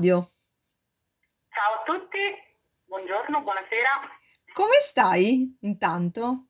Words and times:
radio. 0.00 0.26
Ciao 1.50 1.74
a 1.74 1.82
tutti, 1.84 2.18
buongiorno, 2.86 3.42
buonasera. 3.42 4.00
Come 4.54 4.80
stai 4.80 5.58
intanto? 5.60 6.46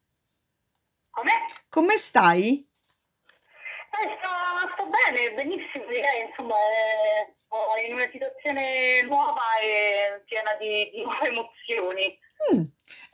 Come? 1.10 1.32
Come 1.68 1.96
stai? 1.96 2.64
Eh, 3.90 4.18
sto, 4.18 4.72
sto 4.72 4.88
bene, 4.88 5.32
benissimo, 5.34 5.84
direi, 5.86 6.28
insomma, 6.28 6.54
eh, 6.54 7.34
sto 7.44 7.56
in 7.88 7.94
una 7.94 8.08
situazione 8.12 9.02
nuova 9.02 9.58
e 9.60 10.22
piena 10.26 10.54
di, 10.54 10.88
di 10.92 11.02
nuove 11.02 11.26
emozioni. 11.26 12.18
Mm, 12.54 12.62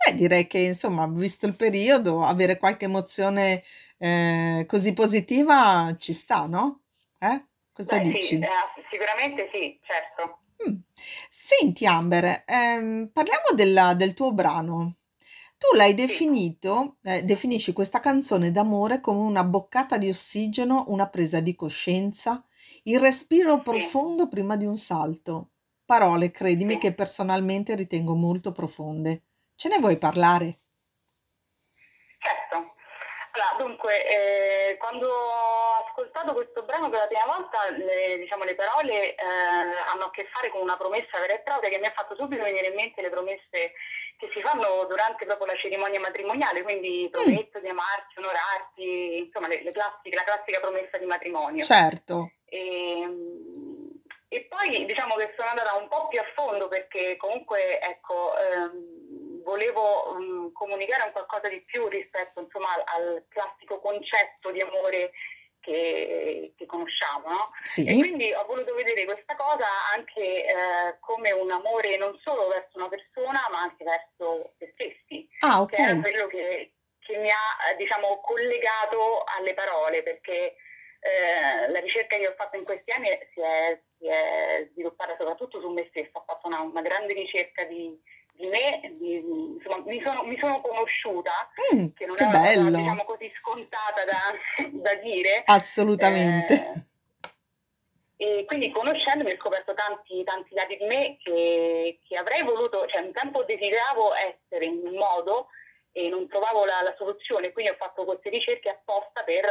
eh, 0.06 0.14
direi 0.14 0.46
che 0.46 0.58
insomma, 0.58 1.08
visto 1.08 1.46
il 1.46 1.56
periodo, 1.56 2.22
avere 2.22 2.58
qualche 2.58 2.84
emozione 2.84 3.62
eh, 3.96 4.66
così 4.68 4.92
positiva 4.92 5.96
ci 5.98 6.12
sta, 6.12 6.46
no? 6.46 6.82
Eh? 7.20 7.42
Cosa 7.76 7.98
Beh, 7.98 8.04
sì, 8.10 8.18
dici? 8.18 8.38
eh, 8.40 8.82
sicuramente 8.90 9.48
sì, 9.52 9.78
certo. 9.82 10.40
Mm. 10.68 10.76
Senti, 11.30 11.86
Amber, 11.86 12.42
ehm, 12.46 13.10
parliamo 13.12 13.44
della- 13.54 13.94
del 13.94 14.14
tuo 14.14 14.32
brano. 14.32 14.96
Tu 15.58 15.74
l'hai 15.76 15.94
Sì, 16.06 16.24
definito, 16.24 16.96
eh, 17.02 17.22
definisci 17.24 17.72
questa 17.72 18.00
canzone 18.00 18.50
d'amore 18.52 19.00
come 19.00 19.20
una 19.20 19.44
boccata 19.44 19.96
di 19.98 20.08
ossigeno, 20.08 20.84
una 20.88 21.08
presa 21.08 21.40
di 21.40 21.54
coscienza, 21.54 22.44
il 22.84 23.00
respiro 23.00 23.62
sì, 23.68 23.82
profondo 23.82 24.28
prima 24.28 24.56
di 24.56 24.66
un 24.66 24.76
salto. 24.76 25.50
Parole, 25.84 26.30
credimi, 26.30 26.76
sì. 26.76 26.78
che 26.78 26.94
personalmente 26.94 27.74
ritengo 27.74 28.14
molto 28.14 28.52
profonde. 28.52 29.22
Ce 29.56 29.68
ne 29.68 29.78
vuoi 29.78 29.96
parlare? 29.98 30.60
Certo. 32.18 32.56
Allora, 33.32 33.56
dunque, 33.58 34.72
eh, 34.72 34.76
quando 34.78 35.08
ascoltato 36.16 36.32
questo 36.32 36.62
brano 36.62 36.88
per 36.88 37.00
la 37.00 37.06
prima 37.06 37.26
volta, 37.26 37.70
le, 37.76 38.18
diciamo, 38.18 38.44
le 38.44 38.54
parole 38.54 39.14
eh, 39.14 39.22
hanno 39.22 40.04
a 40.04 40.10
che 40.10 40.26
fare 40.32 40.48
con 40.48 40.62
una 40.62 40.76
promessa 40.76 41.20
vera 41.20 41.34
e 41.34 41.40
propria 41.40 41.68
che 41.68 41.78
mi 41.78 41.86
ha 41.86 41.92
fatto 41.94 42.14
subito 42.14 42.42
venire 42.42 42.68
in 42.68 42.74
mente 42.74 43.02
le 43.02 43.10
promesse 43.10 43.72
che 44.16 44.30
si 44.32 44.40
fanno 44.40 44.86
durante 44.88 45.26
proprio 45.26 45.46
la 45.46 45.56
cerimonia 45.56 46.00
matrimoniale, 46.00 46.62
quindi 46.62 47.04
Mm, 47.06 47.10
prometto 47.10 47.60
di 47.60 47.68
amarti, 47.68 48.18
onorarti, 48.18 49.18
insomma, 49.26 49.48
le, 49.48 49.62
le 49.62 49.72
classiche, 49.72 50.16
la 50.16 50.24
classica 50.24 50.60
promessa 50.60 50.96
di 50.96 51.04
matrimonio. 51.04 51.62
certo. 51.62 52.30
E, 52.48 53.06
e 54.28 54.46
poi 54.48 54.84
diciamo 54.86 55.14
che 55.16 55.34
sono 55.36 55.50
andata 55.50 55.74
un 55.76 55.88
po' 55.88 56.08
più 56.08 56.18
a 56.18 56.24
fondo 56.34 56.68
perché 56.68 57.16
comunque 57.16 57.80
ecco, 57.80 58.36
ehm, 58.38 59.42
volevo 59.42 60.16
mm, 60.18 60.52
comunicare 60.52 61.04
un 61.04 61.12
qualcosa 61.12 61.48
di 61.48 61.60
più 61.62 61.86
rispetto 61.88 62.40
insomma, 62.40 62.68
al, 62.74 62.82
al 62.86 63.24
classico 63.28 63.80
concetto 63.80 64.50
di 64.50 64.60
amore 64.62 65.12
che, 65.66 66.52
che 66.56 66.64
conosciamo, 66.66 67.28
no? 67.28 67.50
E 67.62 67.66
Sì. 67.66 67.84
quindi 67.98 68.32
ho 68.32 68.46
voluto 68.46 68.72
vedere 68.74 69.04
questa 69.04 69.34
cosa 69.34 69.66
anche 69.92 70.46
eh, 70.46 70.96
come 71.00 71.32
un 71.32 71.50
amore 71.50 71.96
non 71.96 72.16
solo 72.22 72.46
verso 72.46 72.78
una 72.78 72.88
persona, 72.88 73.40
ma 73.50 73.60
anche 73.62 73.82
verso 73.82 74.54
se 74.58 74.70
stessi, 74.72 75.28
Ah, 75.40 75.66
che 75.66 75.76
ok. 75.76 75.78
era 75.78 76.00
quello 76.00 76.26
che, 76.28 76.72
che 77.00 77.16
mi 77.18 77.30
ha, 77.30 77.74
diciamo, 77.76 78.20
collegato 78.20 79.24
alle 79.36 79.54
parole, 79.54 80.02
perché 80.04 80.54
eh, 81.00 81.68
la 81.68 81.80
ricerca 81.80 82.16
che 82.16 82.28
ho 82.28 82.34
fatto 82.36 82.56
in 82.56 82.64
questi 82.64 82.90
anni 82.92 83.08
si 83.34 83.40
è, 83.40 83.80
si 83.98 84.06
è 84.06 84.68
sviluppata 84.72 85.16
soprattutto 85.18 85.60
su 85.60 85.68
me 85.70 85.86
stessa, 85.90 86.10
ho 86.12 86.24
fatto 86.24 86.46
una, 86.46 86.60
una 86.60 86.80
grande 86.82 87.12
ricerca 87.12 87.64
di, 87.64 88.00
di 88.36 88.46
me, 88.46 88.94
di- 88.98 89.16
insomma, 89.56 89.82
mi 89.84 90.00
sono, 90.04 90.22
mi 90.24 90.38
sono 90.38 90.60
conosciuta, 90.60 91.32
Mm, 91.74 91.86
che 91.94 92.06
non 92.06 92.16
è 92.16 92.18
che 92.18 92.24
una 92.24 92.38
cosa, 92.38 92.54
bello. 92.54 92.76
diciamo 92.78 93.04
così, 93.04 93.32
scontata 93.40 94.04
da, 94.04 94.18
da 94.72 94.94
dire. 94.96 95.42
Assolutamente. 95.46 96.54
eh, 96.54 98.38
e 98.38 98.44
quindi 98.46 98.70
conoscendomi 98.70 99.30
ho 99.32 99.36
scoperto 99.36 99.74
tanti, 99.74 100.24
tanti 100.24 100.54
lati 100.54 100.76
di 100.78 100.84
me 100.86 101.16
che, 101.22 101.98
che 102.06 102.16
avrei 102.16 102.42
voluto, 102.42 102.86
cioè 102.86 103.02
un 103.02 103.12
tempo 103.12 103.42
desideravo 103.44 104.14
essere 104.14 104.64
in 104.64 104.80
un 104.84 104.94
modo 104.94 105.48
e 105.92 106.08
non 106.08 106.26
trovavo 106.28 106.64
la, 106.64 106.80
la 106.82 106.94
soluzione, 106.96 107.52
quindi 107.52 107.72
ho 107.72 107.76
fatto 107.78 108.04
queste 108.04 108.30
ricerche 108.30 108.70
apposta 108.70 109.22
per, 109.24 109.44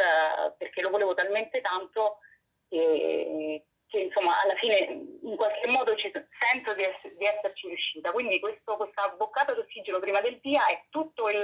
perché 0.57 0.81
lo 0.81 0.89
volevo 0.89 1.13
talmente 1.13 1.61
tanto 1.61 2.19
che, 2.67 3.65
che, 3.95 4.01
insomma 4.01 4.41
alla 4.41 4.55
fine 4.55 4.77
in 5.21 5.35
qualche 5.37 5.67
modo 5.67 5.95
ci, 5.95 6.11
sento 6.11 6.73
di, 6.73 6.83
ess- 6.83 7.15
di 7.17 7.25
esserci 7.25 7.67
riuscita. 7.67 8.11
Quindi 8.11 8.39
questo, 8.39 8.75
questa 8.75 9.07
boccata 9.17 9.53
d'ossigeno 9.53 9.99
prima 9.99 10.19
del 10.19 10.39
via 10.41 10.67
è 10.67 10.83
tutto 10.89 11.29
il, 11.29 11.41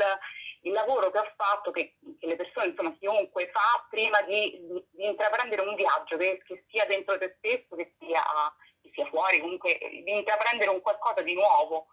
il 0.64 0.72
lavoro 0.74 1.10
che 1.12 1.20
ho 1.20 1.34
fatto, 1.38 1.72
che, 1.72 1.96
che 2.20 2.28
le 2.28 2.36
persone, 2.36 2.68
insomma, 2.68 2.94
chiunque 3.00 3.50
fa 3.54 3.88
prima 3.90 4.22
di, 4.24 4.60
di- 4.68 4.86
di 4.92 5.06
intraprendere 5.06 5.62
un 5.62 5.76
viaggio, 5.76 6.18
che, 6.18 6.42
che 6.46 6.66
sia 6.70 6.86
dentro 6.86 7.18
te 7.18 7.36
stesso, 7.38 7.76
che 7.76 7.94
sia, 8.00 8.22
che 8.82 8.92
sia 8.94 9.08
fuori, 9.08 9.40
comunque 9.40 9.80
di 9.80 10.12
intraprendere 10.12 10.70
un 10.70 10.82
qualcosa 10.82 11.22
di 11.22 11.34
nuovo. 11.34 11.88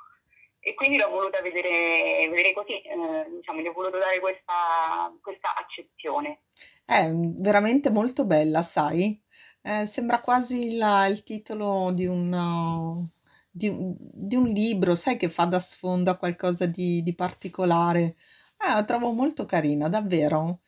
E 0.60 0.74
quindi 0.74 0.98
l'ho 0.98 1.08
voluta 1.08 1.40
vedere, 1.40 2.28
vedere 2.28 2.52
così, 2.52 2.82
eh, 2.82 3.26
diciamo, 3.30 3.60
gli 3.60 3.68
ho 3.68 3.72
voluto 3.72 3.96
dare 3.96 4.18
questa, 4.18 5.14
questa 5.22 5.54
accezione. 5.54 6.40
È 6.84 7.08
veramente 7.08 7.90
molto 7.90 8.24
bella, 8.24 8.62
sai? 8.62 9.22
Eh, 9.70 9.84
sembra 9.86 10.20
quasi 10.20 10.76
la- 10.76 11.06
il 11.06 11.22
titolo 11.22 11.90
di 11.92 12.06
un, 12.06 12.32
uh, 12.32 13.06
di, 13.50 13.68
un 13.68 13.94
di 13.98 14.34
un 14.36 14.46
libro, 14.46 14.94
sai 14.94 15.16
che 15.18 15.28
fa 15.28 15.44
da 15.44 15.60
sfondo 15.60 16.10
a 16.10 16.16
qualcosa 16.16 16.64
di, 16.66 17.02
di 17.02 17.14
particolare. 17.14 18.16
Ah, 18.58 18.74
la 18.74 18.84
trovo 18.84 19.12
molto 19.12 19.44
carina, 19.44 19.88
davvero. 19.88 20.60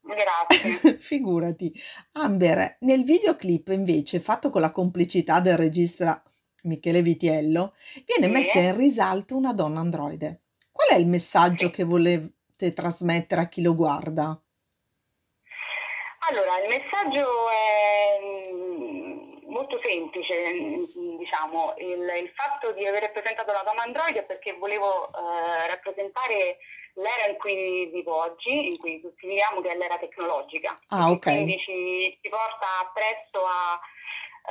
Grazie. 0.00 0.96
Figurati. 0.98 1.72
Amber, 2.12 2.78
nel 2.80 3.04
videoclip 3.04 3.68
invece, 3.68 4.20
fatto 4.20 4.48
con 4.50 4.62
la 4.62 4.70
complicità 4.70 5.40
del 5.40 5.56
regista 5.58 6.22
Michele 6.62 7.02
Vitiello, 7.02 7.74
viene 8.06 8.26
Sì, 8.26 8.30
messa 8.40 8.58
in 8.60 8.76
risalto 8.76 9.36
una 9.36 9.52
donna 9.52 9.80
androide. 9.80 10.42
Qual 10.72 10.88
è 10.88 10.94
il 10.96 11.06
messaggio 11.06 11.66
sì. 11.66 11.72
che 11.72 11.84
volete 11.84 12.72
trasmettere 12.72 13.42
a 13.42 13.48
chi 13.48 13.60
lo 13.62 13.74
guarda? 13.74 14.40
Allora, 16.30 16.60
il 16.60 16.68
messaggio 16.68 17.50
è 17.50 18.20
mm, 18.22 19.50
molto 19.50 19.80
semplice, 19.82 20.52
mm, 20.52 21.16
diciamo, 21.18 21.74
il, 21.78 22.08
il 22.22 22.32
fatto 22.36 22.70
di 22.70 22.86
aver 22.86 23.10
presentato 23.10 23.50
la 23.50 23.64
donna 23.66 23.82
android 23.82 24.14
è 24.16 24.24
perché 24.24 24.52
volevo 24.52 25.08
eh, 25.08 25.66
rappresentare 25.66 26.58
l'era 26.94 27.26
in 27.28 27.36
cui 27.36 27.86
vivo 27.86 28.14
oggi, 28.14 28.68
in 28.68 28.78
cui 28.78 29.00
tutti 29.00 29.26
viviamo, 29.26 29.60
che 29.60 29.70
è 29.70 29.76
l'era 29.76 29.98
tecnologica, 29.98 30.78
Ah, 30.90 31.10
ok. 31.10 31.18
quindi 31.20 31.58
ci, 31.58 32.16
ci 32.22 32.28
porta 32.28 32.90
presto 32.94 33.44
a, 33.44 33.80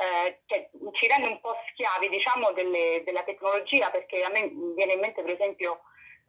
eh, 0.04 0.40
cioè, 0.48 0.68
ci 0.92 1.06
rende 1.06 1.28
un 1.28 1.40
po' 1.40 1.56
schiavi, 1.72 2.10
diciamo, 2.10 2.52
delle- 2.52 3.02
della 3.06 3.22
tecnologia, 3.22 3.88
perché 3.90 4.22
a 4.22 4.28
me 4.28 4.50
viene 4.76 4.92
in 4.92 5.00
mente, 5.00 5.22
per 5.22 5.32
esempio, 5.32 5.80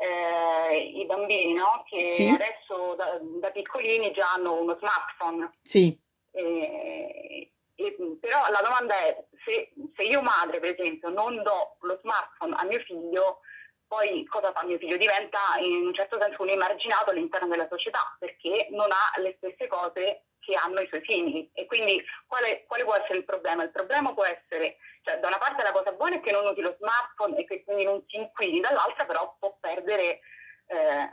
eh, 0.01 0.77
i 0.77 1.05
bambini, 1.05 1.53
no? 1.53 1.83
Che 1.87 2.03
Sì? 2.03 2.27
adesso 2.27 2.95
da, 2.95 3.19
da 3.21 3.51
piccolini 3.51 4.11
già 4.11 4.33
hanno 4.33 4.59
uno 4.59 4.75
smartphone. 4.79 5.49
Sì. 5.61 5.99
E- 6.31 7.51
e- 7.75 7.95
però 8.19 8.49
la 8.49 8.61
domanda 8.61 8.95
è, 8.97 9.25
se, 9.45 9.73
se 9.95 10.03
io 10.03 10.21
madre, 10.21 10.59
per 10.59 10.75
esempio, 10.77 11.09
non 11.09 11.41
do 11.43 11.77
lo 11.81 11.99
smartphone 12.01 12.55
a 12.57 12.63
mio 12.65 12.79
figlio, 12.79 13.39
poi 13.87 14.25
cosa 14.25 14.51
fa 14.53 14.63
mio 14.65 14.77
figlio? 14.77 14.97
Diventa 14.97 15.39
in 15.59 15.85
un 15.87 15.93
certo 15.93 16.19
senso 16.19 16.41
un 16.41 16.49
emarginato 16.49 17.11
all'interno 17.11 17.47
della 17.47 17.67
società, 17.69 18.15
perché 18.19 18.67
non 18.71 18.89
ha 18.91 19.19
le 19.19 19.35
stesse 19.37 19.67
cose 19.67 20.25
che 20.39 20.55
hanno 20.55 20.79
i 20.79 20.87
suoi 20.87 21.03
simili. 21.05 21.49
E 21.53 21.65
quindi 21.65 22.03
quale, 22.25 22.63
quale 22.67 22.83
può 22.85 22.95
essere 22.95 23.19
il 23.19 23.25
problema? 23.25 23.63
Il 23.63 23.71
problema 23.71 24.13
può 24.13 24.23
essere, 24.23 24.77
cioè 25.01 25.19
da 25.19 25.27
una 25.27 25.37
parte 25.37 25.63
la 25.63 25.71
cosa 25.71 25.91
buona 25.91 26.15
è 26.15 26.21
che 26.21 26.31
non 26.31 26.45
usi 26.45 26.61
lo 26.61 26.75
smartphone 26.77 27.37
e 27.37 27.45
che 27.45 27.63
quindi 27.63 27.83
non 27.83 28.03
si 28.07 28.17
inquini, 28.17 28.59
dall'altra 28.59 29.05
però 29.05 29.35
può 29.39 29.57
perdere 29.59 30.19
eh, 30.67 31.09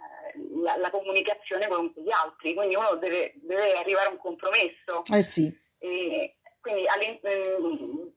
la, 0.63 0.77
la 0.77 0.91
comunicazione 0.91 1.67
con 1.69 1.93
gli 1.97 2.11
altri, 2.11 2.55
quindi 2.55 2.75
uno 2.77 2.95
deve, 2.97 3.33
deve 3.37 3.77
arrivare 3.77 4.09
a 4.09 4.11
un 4.13 4.19
compromesso. 4.19 5.03
Eh 5.13 5.23
sì. 5.23 5.53
E 5.79 6.37
quindi 6.61 6.87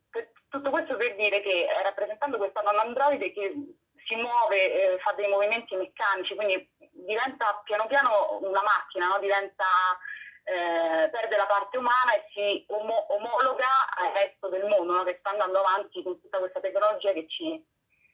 per- 0.09 0.31
tutto 0.49 0.69
questo 0.69 0.97
per 0.97 1.15
dire 1.15 1.41
che 1.41 1.65
eh, 1.65 1.83
rappresentando 1.83 2.37
questa 2.37 2.61
donna 2.61 2.81
androide 2.81 3.31
che 3.31 3.53
si 4.05 4.15
muove, 4.15 4.95
eh, 4.95 4.99
fa 4.99 5.13
dei 5.13 5.29
movimenti 5.29 5.75
meccanici, 5.75 6.35
quindi 6.35 6.69
diventa 6.91 7.61
piano 7.63 7.87
piano 7.87 8.39
una 8.41 8.61
macchina, 8.61 9.07
no? 9.07 9.17
diventa, 9.19 9.65
eh, 10.43 11.09
perde 11.09 11.37
la 11.37 11.45
parte 11.45 11.77
umana 11.77 12.13
e 12.15 12.25
si 12.33 12.65
omo- 12.67 13.13
omologa 13.13 13.67
al 13.95 14.11
resto 14.13 14.49
del 14.49 14.67
mondo, 14.67 14.93
no? 14.93 15.03
che 15.03 15.17
sta 15.19 15.29
andando 15.43 15.67
avanti 15.67 16.03
con 16.03 16.19
tutta 16.19 16.39
questa 16.39 16.59
tecnologia 16.59 17.13
che 17.13 17.27
ci, 17.27 17.65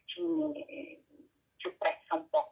ci, 0.05 1.03
ci 1.57 1.67
oppressa 1.67 2.15
un 2.15 2.29
po'. 2.29 2.51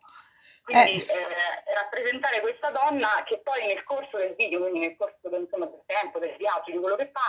Eh, 0.68 0.74
Quindi 0.74 1.06
eh, 1.06 1.74
rappresentare 1.74 2.42
questa 2.42 2.72
donna 2.72 3.24
che 3.26 3.40
poi 3.40 3.68
nel 3.68 3.84
corso 3.84 4.18
del 4.18 4.34
video, 4.36 4.62
quindi 4.62 4.80
nel 4.80 4.96
corso 4.96 5.30
del, 5.30 5.42
insomma, 5.42 5.66
del 5.66 5.84
tempo, 5.86 6.20
del 6.20 6.36
viaggio, 6.38 6.72
di 6.72 6.80
quello 6.80 6.96
che 6.96 7.12
fa, 7.14 7.22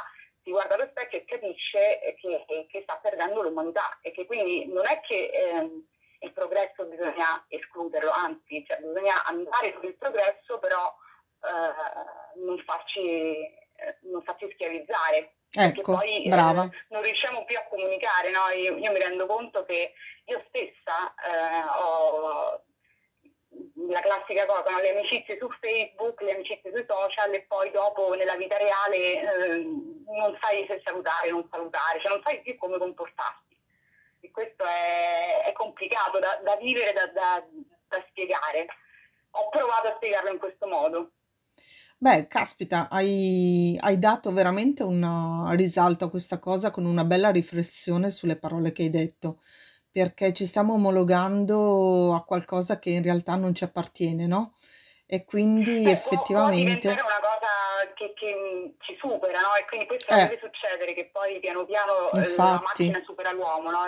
si 0.43 0.51
guarda 0.51 0.75
allo 0.75 0.89
specchio 0.89 1.19
e 1.19 1.25
capisce 1.25 2.17
che, 2.21 2.67
che 2.71 2.83
sta 2.83 2.97
perdendo 2.99 3.43
l'umanità 3.43 3.99
e 4.01 4.13
che 4.13 4.25
quindi 4.27 4.67
non 4.67 4.87
è 4.87 5.01
che 5.01 5.27
ehm, 5.27 5.87
il 6.21 6.33
progresso 6.33 6.85
bisogna 6.87 7.45
escluderlo, 7.49 8.11
anzi 8.11 8.65
cioè, 8.67 8.79
bisogna 8.79 9.23
andare 9.25 9.77
il 9.83 9.97
progresso 9.97 10.59
però 10.59 10.97
eh, 11.43 12.41
non, 12.41 12.59
farci, 12.65 13.01
eh, 13.01 13.99
non 14.03 14.23
farci 14.23 14.51
schiavizzare. 14.53 15.36
Perché 15.63 15.81
Ecco, 15.81 15.93
poi 15.95 16.23
brava. 16.29 16.65
eh, 16.65 16.71
non 16.89 17.03
riusciamo 17.03 17.45
più 17.45 17.57
a 17.57 17.67
comunicare, 17.69 18.31
no? 18.31 18.49
Io, 18.55 18.77
io 18.77 18.93
mi 18.93 18.99
rendo 18.99 19.27
conto 19.27 19.65
che 19.65 19.93
io 20.25 20.45
stessa 20.49 21.15
eh, 21.25 21.65
ho 21.79 22.63
la 23.89 24.01
classica 24.01 24.45
cosa, 24.47 24.71
no? 24.71 24.81
le 24.81 24.91
amicizie 24.91 25.39
su 25.39 25.49
Facebook, 25.61 26.21
le 26.21 26.35
amicizie 26.35 26.71
sui 26.75 26.85
social 26.87 27.33
e 27.33 27.43
poi 27.43 27.71
dopo 27.71 28.15
nella 28.15 28.37
vita 28.37 28.57
reale 28.57 28.97
eh, 28.97 29.57
non 30.07 30.37
sai 30.41 30.67
se 30.69 30.83
salutare, 30.85 31.31
non 31.31 31.49
salutare, 31.51 32.01
cioè 32.01 32.11
non 32.13 32.23
sai 32.25 32.41
più 32.43 32.57
come 32.57 32.79
comportarsi. 32.79 33.57
E 34.21 34.31
questo 34.31 34.65
è, 34.65 35.45
è 35.47 35.53
complicato 35.53 36.19
da, 36.19 36.39
da 36.43 36.57
vivere, 36.57 36.93
da, 36.93 37.07
da, 37.07 37.45
da 37.89 38.05
spiegare. 38.09 38.67
Ho 39.31 39.49
provato 39.51 39.89
a 39.89 39.95
spiegarlo 39.97 40.31
in 40.31 40.39
questo 40.39 40.67
modo. 40.67 41.11
Beh, 41.99 42.27
caspita, 42.29 42.89
hai, 42.91 43.77
hai 43.81 43.99
dato 43.99 44.31
veramente 44.31 44.83
un 44.83 45.51
risalto 45.57 46.05
a 46.05 46.11
questa 46.11 46.39
cosa 46.39 46.71
con 46.71 46.85
una 46.85 47.05
bella 47.05 47.31
riflessione 47.31 48.11
sulle 48.11 48.37
parole 48.37 48.71
che 48.71 48.83
hai 48.83 48.91
detto, 48.91 49.41
perché 49.91 50.35
ci 50.35 50.45
stiamo 50.45 50.75
omologando 50.75 52.15
a 52.15 52.23
qualcosa 52.25 52.79
che 52.79 52.91
in 52.91 53.03
realtà 53.03 53.37
non 53.37 53.55
ci 53.55 53.65
appartiene, 53.65 54.27
no? 54.27 54.55
E 55.07 55.25
quindi 55.25 55.85
Beh, 55.85 55.97
può, 55.97 56.11
può 56.11 56.51
diventare 56.51 56.53
effettivamente, 56.53 56.89
una 56.89 57.21
cosa 57.21 57.93
che, 57.95 58.13
che, 58.15 58.35
mh, 58.35 58.75
ci 58.81 58.97
supera, 59.01 59.41
no? 59.41 59.55
E 59.59 59.65
quindi 59.67 59.87
questo 59.87 60.13
eh, 60.13 60.17
deve 60.17 60.39
succedere, 60.43 60.93
che 60.93 61.09
poi 61.11 61.41
piano 61.41 61.65
piano 61.65 61.93
eh, 62.13 62.19
la 62.19 62.19
infatti, 62.19 62.63
macchina 62.63 63.03
supera 63.07 63.33
l'uomo, 63.33 63.71
no? 63.71 63.79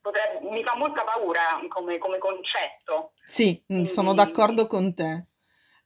Potrebbe- 0.00 0.48
mi 0.48 0.62
fa 0.62 0.76
molta 0.76 1.02
paura 1.02 1.60
come, 1.68 1.98
come 1.98 2.18
concetto, 2.18 3.12
sì, 3.24 3.64
mm, 3.72 3.82
sono 3.82 4.14
quindi 4.14 4.32
d'accordo 4.32 4.66
con 4.68 4.94
te. 4.94 5.26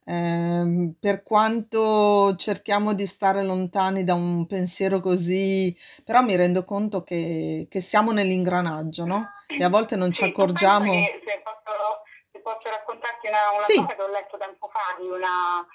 Ehm, 0.08 0.94
per 1.00 1.24
quanto 1.24 2.36
cerchiamo 2.36 2.92
di 2.92 3.06
stare 3.06 3.42
lontani 3.42 4.04
da 4.04 4.14
un 4.14 4.46
pensiero 4.46 5.00
così, 5.00 5.76
però 6.04 6.22
mi 6.22 6.36
rendo 6.36 6.62
conto 6.64 7.02
che, 7.02 7.66
che 7.68 7.80
siamo 7.80 8.12
nell'ingranaggio, 8.12 9.04
no? 9.04 9.26
E 9.48 9.64
a 9.64 9.68
volte 9.68 9.96
non 9.96 10.12
ci 10.12 10.22
Sì, 10.22 10.28
accorgiamo. 10.30 10.92
se 10.92 11.42
posso, 11.42 12.02
se 12.30 12.38
posso 12.38 12.68
raccontarti 12.70 13.26
una, 13.26 13.50
una 13.50 13.58
Sì, 13.60 13.80
cosa 13.80 13.94
che 13.96 14.02
ho 14.02 14.08
letto 14.10 14.36
tempo 14.38 14.68
fa 14.68 14.96
di 15.00 15.08
una- 15.08 15.66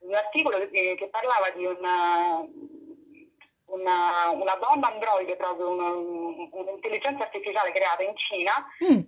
un 0.00 0.14
articolo 0.14 0.58
che, 0.70 0.94
che 0.98 1.08
parlava 1.10 1.48
di 1.56 1.64
una, 1.64 2.38
una, 3.66 4.30
una 4.30 4.56
donna 4.56 4.92
androide, 4.92 5.36
proprio 5.36 5.70
una- 5.70 5.92
un'intelligenza 5.92 7.22
artificiale 7.24 7.72
creata 7.72 8.02
in 8.02 8.14
Cina, 8.16 8.52
mm, 8.84 9.00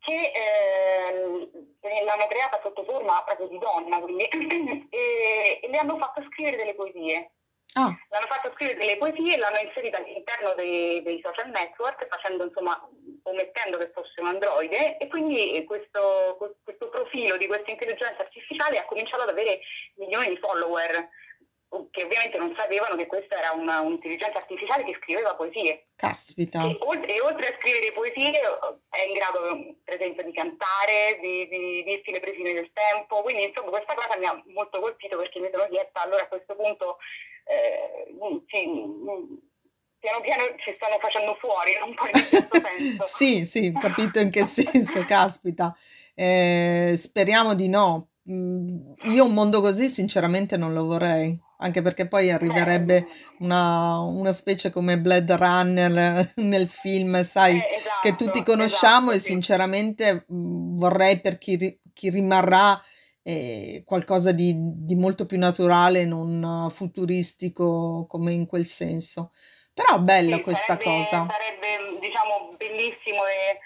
che 0.00 0.32
eh, 0.34 2.04
l'hanno 2.04 2.26
creata 2.26 2.60
sotto 2.62 2.84
forma 2.84 3.22
proprio 3.24 3.48
di 3.48 3.58
donna, 3.58 3.98
quindi, 4.00 4.24
e, 4.90 5.60
e 5.62 5.68
le 5.68 5.78
hanno 5.78 5.98
fatto 5.98 6.22
scrivere 6.30 6.56
delle 6.56 6.74
poesie. 6.74 7.30
ah, 7.74 7.94
L'hanno 8.08 8.26
fatto 8.26 8.50
scrivere 8.54 8.78
delle 8.78 8.96
poesie 8.96 9.34
e 9.34 9.36
l'hanno 9.38 9.58
inserita 9.60 9.98
all'interno 9.98 10.54
dei, 10.54 11.02
dei 11.02 11.20
social 11.22 11.50
network, 11.50 12.06
facendo 12.08 12.44
insomma, 12.44 12.80
omettendo 13.24 13.78
che 13.78 13.90
fosse 13.92 14.20
un 14.20 14.28
androide, 14.28 14.96
e 14.98 15.06
quindi 15.08 15.62
questo, 15.64 16.56
questo 16.64 16.88
profilo 16.88 17.36
di 17.36 17.46
questa 17.46 17.70
intelligenza 17.70 18.22
artificiale 18.22 18.78
ha 18.78 18.84
cominciato 18.86 19.22
ad 19.22 19.28
avere 19.28 19.60
milioni 19.96 20.28
di 20.30 20.38
follower, 20.38 21.08
che 21.90 22.02
ovviamente 22.02 22.36
non 22.36 22.52
sapevano 22.56 22.96
che 22.96 23.06
questa 23.06 23.38
era 23.38 23.52
una, 23.52 23.80
un'intelligenza 23.80 24.38
artificiale 24.38 24.84
che 24.84 24.96
scriveva 25.00 25.34
poesie. 25.36 25.86
caspita, 25.94 26.62
E 26.66 26.76
oltre, 26.80 27.14
e 27.14 27.20
oltre 27.20 27.46
a 27.46 27.56
scrivere 27.58 27.92
poesie 27.92 28.30
è 28.88 29.02
in 29.06 29.12
grado 29.14 29.76
per 29.84 29.94
esempio 29.94 30.24
di 30.24 30.32
cantare, 30.32 31.18
di, 31.20 31.46
di 31.48 31.82
dirti 31.84 32.10
le 32.10 32.20
presine 32.20 32.52
del 32.52 32.70
tempo, 32.72 33.22
quindi 33.22 33.44
insomma 33.44 33.70
questa 33.70 33.94
cosa 33.94 34.18
mi 34.18 34.26
ha 34.26 34.42
molto 34.46 34.80
colpito 34.80 35.16
perché 35.16 35.38
mi 35.38 35.48
sono 35.52 35.68
chiesta 35.68 36.02
allora 36.02 36.22
a 36.22 36.28
questo 36.28 36.56
punto 36.56 36.98
eh, 37.44 38.06
sì, 38.48 38.66
mm, 38.66 39.34
piano 39.98 40.20
piano 40.22 40.42
ci 40.58 40.72
stanno 40.76 40.98
facendo 40.98 41.36
fuori, 41.40 41.72
un 41.84 41.94
po' 41.94 42.06
in 42.06 42.22
certo 42.22 42.58
senso. 42.66 43.04
Sì, 43.04 43.44
sì, 43.44 43.72
capito 43.72 44.18
in 44.18 44.30
che 44.30 44.44
senso, 44.44 45.04
caspita. 45.04 45.74
Eh, 46.14 46.94
speriamo 46.96 47.54
di 47.54 47.68
no. 47.68 48.08
Mm, 48.30 48.92
Io 49.12 49.24
un 49.24 49.32
mondo 49.34 49.60
così 49.60 49.88
sinceramente 49.88 50.56
non 50.56 50.72
lo 50.72 50.84
vorrei, 50.84 51.38
anche 51.60 51.82
perché 51.82 52.08
poi 52.08 52.30
arriverebbe 52.30 53.06
una, 53.38 54.00
una 54.00 54.32
specie 54.32 54.70
come 54.70 54.98
Blade 54.98 55.36
Runner 55.36 56.32
nel 56.36 56.68
film, 56.68 57.22
sai, 57.22 57.56
eh, 57.56 57.62
che 58.02 58.16
tutti 58.16 58.38
esatto, 58.38 58.52
conosciamo 58.52 59.10
esatto, 59.10 59.16
e 59.16 59.20
sì. 59.20 59.26
sinceramente 59.26 60.26
mm, 60.32 60.76
vorrei 60.76 61.20
per 61.20 61.38
chi, 61.38 61.80
chi 61.92 62.10
rimarrà 62.10 62.80
eh, 63.22 63.82
qualcosa 63.84 64.32
di, 64.32 64.54
di 64.56 64.94
molto 64.94 65.26
più 65.26 65.38
naturale, 65.38 66.04
non 66.04 66.68
futuristico 66.70 68.06
come 68.08 68.32
in 68.32 68.46
quel 68.46 68.66
senso. 68.66 69.30
Però 69.72 69.98
bella 70.00 70.36
Sì, 70.36 70.42
questa 70.42 70.76
sarebbe, 70.78 70.84
cosa. 70.84 71.26
sarebbe 71.28 71.98
diciamo 72.00 72.54
bellissimo 72.56 73.24
e, 73.26 73.58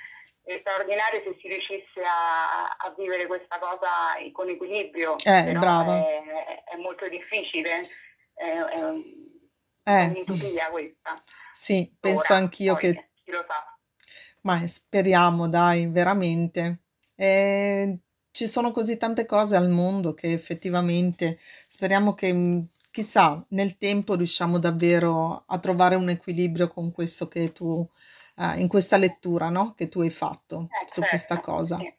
e 0.45 0.59
straordinario 0.61 1.23
se 1.23 1.37
si 1.41 1.49
riuscisse 1.49 2.01
a, 2.03 2.67
a 2.69 2.95
vivere 2.97 3.27
questa 3.27 3.59
cosa 3.59 3.89
con 4.33 4.49
equilibrio, 4.49 5.25
Eh, 5.27 5.55
brava. 5.59 6.07
è, 6.45 6.65
è 6.65 6.77
molto 6.77 7.09
difficile, 7.09 7.89
è, 8.35 8.45
è 8.51 8.83
un- 8.83 9.23
è 9.97 9.99
Eh, 9.99 10.17
un'utopia 10.17 10.71
questa, 10.71 11.23
sì, 11.51 11.91
penso 11.99 12.35
ora, 12.35 12.35
anch'io 12.35 12.77
poi 12.77 12.77
che, 12.77 13.07
chi 13.23 13.31
lo 13.31 13.45
sa. 13.49 13.79
ma 14.43 14.67
speriamo, 14.67 15.49
dai, 15.49 15.87
veramente. 15.87 16.81
Eh, 17.15 17.99
ci 18.31 18.47
sono 18.47 18.73
così 18.73 18.97
tante 18.97 19.27
cose 19.27 19.57
al 19.57 19.71
mondo 19.71 20.13
che 20.15 20.33
effettivamente 20.33 21.39
speriamo 21.69 22.15
che, 22.15 22.33
mh, 22.33 22.69
chissà, 22.91 23.45
nel 23.51 23.77
tempo 23.79 24.15
riusciamo 24.15 24.59
davvero 24.59 25.45
a 25.47 25.59
trovare 25.59 25.95
un 25.97 26.09
equilibrio 26.09 26.69
con 26.69 26.93
questo 26.93 27.29
che 27.29 27.53
tu, 27.53 27.89
eh, 28.37 28.61
in 28.61 28.69
questa 28.69 28.97
lettura, 28.97 29.49
no? 29.49 29.75
Che 29.75 29.89
tu 29.89 30.01
hai 30.01 30.11
fatto 30.11 30.71
Eh 30.83 30.89
su 30.89 31.01
questa 31.03 31.35
certo, 31.37 31.53
cosa. 31.53 31.77
sì. 31.79 31.95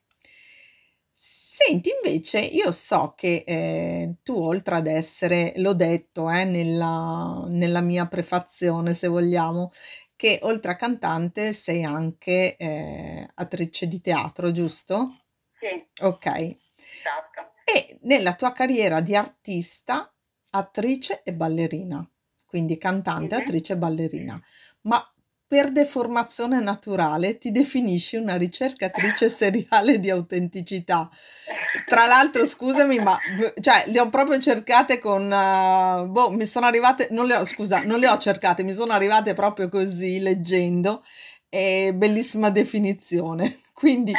Senti, 1.17 1.89
invece, 2.03 2.39
io 2.39 2.69
so 2.71 3.13
che 3.15 3.43
eh, 3.48 4.15
tu, 4.24 4.36
oltre 4.38 4.75
ad 4.75 4.88
essere, 4.88 5.53
l'ho 5.57 5.74
detto 5.74 6.29
eh, 6.29 6.43
nella, 6.43 7.43
nella 7.48 7.79
mia 7.81 8.05
prefazione, 8.07 8.93
se 8.93 9.07
vogliamo, 9.07 9.71
che 10.17 10.39
oltre 10.43 10.71
a 10.71 10.75
cantante 10.75 11.53
sei 11.53 11.83
anche 11.83 12.57
eh, 12.57 13.27
attrice 13.36 13.88
di 13.88 14.01
teatro, 14.01 14.51
giusto? 14.51 15.21
Sì, 15.60 15.88
Ok. 16.01 16.57
esatto. 17.00 17.41
E 17.63 17.98
nella 18.03 18.36
tua 18.36 18.51
carriera 18.51 19.01
di 19.01 19.15
artista, 19.15 20.12
attrice 20.51 21.24
e 21.24 21.33
ballerina, 21.33 22.07
quindi 22.45 22.77
cantante, 22.77 23.36
Mhm. 23.36 23.41
attrice 23.41 23.74
e 23.74 23.77
ballerina, 23.77 24.41
ma 24.81 25.13
per 25.47 25.71
deformazione 25.71 26.59
naturale 26.59 27.37
ti 27.37 27.51
definisci 27.51 28.15
una 28.15 28.35
ricercatrice 28.35 29.29
seriale 29.29 29.99
di 29.99 30.09
autenticità. 30.09 31.09
Tra 31.85 32.05
l'altro, 32.07 32.45
scusami, 32.45 32.97
ma 32.99 33.17
cioè, 33.61 33.83
le 33.87 33.99
ho 33.99 34.09
proprio 34.09 34.39
cercate 34.39 34.99
con, 34.99 35.31
eh, 35.31 36.05
boh, 36.07 36.31
mi 36.31 36.45
sono 36.45 36.65
arrivate, 36.65 37.09
non 37.11 37.27
le 37.27 37.35
ho, 37.35 37.45
scusa, 37.45 37.83
non 37.83 37.99
le 37.99 38.07
ho 38.07 38.17
cercate, 38.17 38.63
mi 38.63 38.73
sono 38.73 38.93
arrivate 38.93 39.33
proprio 39.33 39.69
così, 39.69 40.19
leggendo, 40.19 41.03
e 41.49 41.93
bellissima 41.93 42.49
definizione. 42.49 43.55
Quindi, 43.73 44.13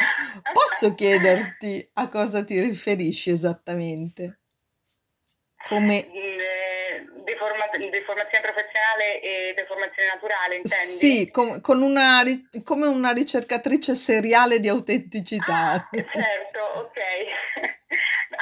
posso 0.52 0.95
chiederti 0.95 1.88
a 1.95 2.09
cosa 2.09 2.45
ti 2.45 2.61
riferisci 2.61 3.30
esattamente? 3.30 4.40
Come, 5.68 6.06
Eh, 6.06 6.37
deforma- 7.26 7.68
deformazione 7.90 8.40
professionale 8.40 9.21
e 9.21 9.52
deformazione 9.54 10.09
naturale, 10.09 10.56
intendi? 10.56 10.99
sì, 10.99 11.30
com- 11.30 11.61
con 11.61 11.83
una, 11.83 12.23
ri- 12.23 12.49
come 12.64 12.87
una 12.87 13.11
ricercatrice 13.11 13.95
seriale 13.95 14.61
di 14.61 14.68
autenticità. 14.68 15.73
Ah, 15.75 15.88
certo, 15.92 16.61
ok. 16.87 17.00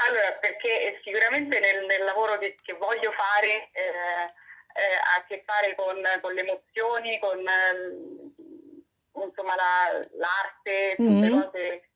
Allora, 0.07 0.33
perché 0.41 1.01
sicuramente 1.05 1.61
nel, 1.61 1.85
nel 1.87 2.05
lavoro 2.05 2.39
che, 2.39 2.57
che 2.63 2.73
voglio 2.75 3.13
fare 3.13 3.69
eh, 3.73 3.83
eh, 3.83 4.95
ha 4.97 5.19
a 5.21 5.25
che 5.29 5.43
fare 5.47 5.75
con, 5.77 6.01
con 6.21 6.33
le 6.35 6.41
emozioni, 6.41 7.19
con 7.19 7.39
eh, 7.39 9.25
insomma 9.27 9.55
la- 9.55 10.09
l'arte, 10.17 10.95
tutte 10.97 11.29
Mhm. 11.31 11.43
cose 11.43 11.89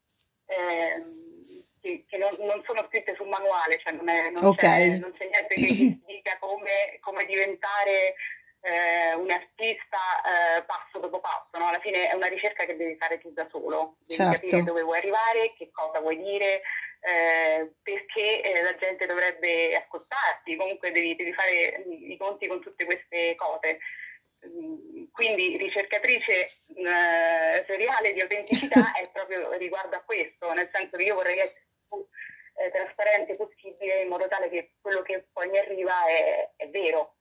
ehm, 0.46 1.26
che, 1.80 2.16
non, 2.18 2.30
non 2.40 2.62
sono 2.66 2.84
scritte 2.88 3.14
sul 3.16 3.28
manuale, 3.28 3.78
cioè 3.82 3.92
non, 3.94 4.08
è- 4.08 4.30
non 4.30 4.44
Ok. 4.44 4.56
c'è, 4.58 4.86
non 4.98 5.12
c'è 5.16 5.28
niente 5.28 5.54
che 5.54 5.98
come, 6.68 6.98
come 7.00 7.24
diventare 7.24 8.14
eh, 8.60 9.14
un 9.14 9.30
artista 9.30 10.58
eh, 10.58 10.62
passo 10.64 10.98
dopo 10.98 11.20
passo, 11.20 11.58
no? 11.58 11.68
Alla 11.68 11.80
fine 11.80 12.08
è 12.08 12.14
una 12.14 12.26
ricerca 12.26 12.64
che 12.64 12.76
devi 12.76 12.96
fare 12.96 13.18
tu 13.18 13.32
da 13.32 13.46
solo, 13.50 13.96
devi 14.06 14.22
capire 14.22 14.50
Certo, 14.50 14.64
dove 14.64 14.82
vuoi 14.82 14.98
arrivare, 14.98 15.54
che 15.56 15.70
cosa 15.72 16.00
vuoi 16.00 16.18
dire, 16.18 16.62
eh, 17.00 17.72
perché 17.82 18.42
eh, 18.42 18.62
la 18.62 18.74
gente 18.76 19.06
dovrebbe 19.06 19.74
ascoltarti, 19.76 20.56
comunque 20.56 20.90
devi, 20.92 21.16
devi 21.16 21.32
fare 21.32 21.84
i 21.88 22.16
conti 22.18 22.46
con 22.46 22.60
tutte 22.60 22.84
queste 22.84 23.34
cose. 23.36 23.78
Mm, 24.46 25.04
Quindi 25.10 25.56
ricercatrice 25.56 26.44
eh, 26.44 27.64
seriale 27.66 28.12
di 28.12 28.20
autenticità 28.20 28.92
è 28.94 29.08
proprio 29.10 29.52
riguardo 29.52 29.96
a 29.96 30.02
questo, 30.02 30.52
nel 30.52 30.68
senso 30.72 30.96
che 30.96 31.04
io 31.04 31.14
vorrei 31.14 31.38
essere 31.38 31.66
eh, 32.58 32.70
trasparente 32.70 33.36
possibile 33.36 34.02
in 34.02 34.08
modo 34.08 34.26
tale 34.28 34.48
che 34.48 34.72
quello 34.80 35.02
che 35.02 35.28
poi 35.32 35.48
mi 35.48 35.58
arriva 35.58 36.06
è, 36.06 36.50
è 36.56 36.68
vero. 36.68 37.16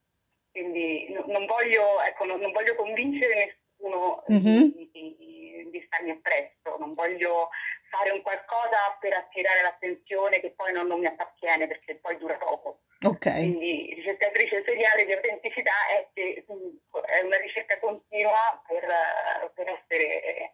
quindi 0.50 1.10
no, 1.12 1.24
non, 1.26 1.46
voglio, 1.46 2.00
ecco, 2.02 2.24
non, 2.24 2.40
non, 2.40 2.52
voglio, 2.52 2.74
convincere 2.74 3.56
nessuno 3.78 4.24
mm-hmm. 4.30 4.70
di, 4.70 4.90
di, 4.92 5.68
di 5.70 5.82
starmi 5.86 6.10
appresso, 6.10 6.76
non 6.78 6.94
voglio 6.94 7.50
fare 7.90 8.10
un 8.10 8.20
qualcosa 8.22 8.96
per 9.00 9.14
attirare 9.14 9.62
l'attenzione 9.62 10.40
che 10.40 10.52
poi 10.52 10.72
non, 10.72 10.86
non 10.86 11.00
mi 11.00 11.06
appartiene 11.06 11.66
perché 11.66 11.96
poi 11.96 12.18
dura 12.18 12.36
poco. 12.36 12.82
Ok. 13.02 13.32
Quindi 13.32 13.94
ricercatrice 13.94 14.64
seriale 14.66 15.06
di 15.06 15.12
autenticità 15.12 15.70
è, 15.88 16.08
è 16.14 17.20
una 17.22 17.36
ricerca 17.38 17.78
continua 17.78 18.60
per, 18.66 19.52
per 19.54 19.68
essere 19.68 20.52